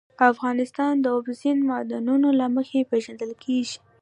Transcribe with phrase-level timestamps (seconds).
[0.31, 3.77] افغانستان د اوبزین معدنونه له مخې پېژندل کېږي.